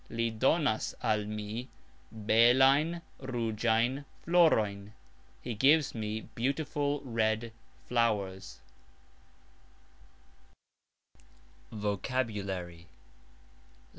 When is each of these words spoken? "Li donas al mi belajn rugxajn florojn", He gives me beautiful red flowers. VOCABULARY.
"Li 0.09 0.31
donas 0.31 0.95
al 1.03 1.25
mi 1.27 1.67
belajn 2.11 3.03
rugxajn 3.21 4.03
florojn", 4.25 4.93
He 5.43 5.53
gives 5.53 5.93
me 5.93 6.21
beautiful 6.33 7.01
red 7.03 7.51
flowers. 7.87 8.61
VOCABULARY. 11.71 12.87